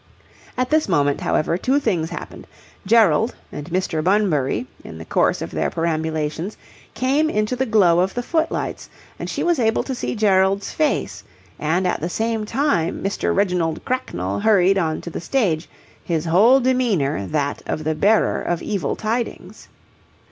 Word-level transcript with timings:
At 0.57 0.71
this 0.71 0.89
moment, 0.89 1.21
however, 1.21 1.59
two 1.59 1.79
things 1.79 2.09
happened. 2.09 2.47
Gerald 2.87 3.35
and 3.51 3.69
Mr. 3.69 4.03
Bunbury, 4.03 4.65
in 4.83 4.97
the 4.97 5.05
course 5.05 5.43
of 5.43 5.51
their 5.51 5.69
perambulations, 5.69 6.57
came 6.95 7.29
into 7.29 7.55
the 7.55 7.67
glow 7.67 7.99
of 7.99 8.15
the 8.15 8.23
footlights, 8.23 8.89
and 9.19 9.29
she 9.29 9.43
was 9.43 9.59
able 9.59 9.83
to 9.83 9.93
see 9.93 10.15
Gerald's 10.15 10.71
face: 10.71 11.23
and 11.59 11.85
at 11.85 12.01
the 12.01 12.09
same 12.09 12.47
time 12.47 13.03
Mr. 13.03 13.31
Reginald 13.35 13.85
Cracknell 13.85 14.39
hurried 14.39 14.79
on 14.79 15.01
to 15.01 15.11
the 15.11 15.21
stage, 15.21 15.69
his 16.03 16.25
whole 16.25 16.59
demeanour 16.59 17.27
that 17.27 17.61
of 17.67 17.83
the 17.83 17.93
bearer 17.93 18.41
of 18.41 18.63
evil 18.63 18.95
tidings. 18.95 19.67